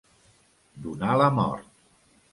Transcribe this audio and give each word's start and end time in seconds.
Donar 0.87 1.19
la 1.23 1.29
mort. 1.41 1.71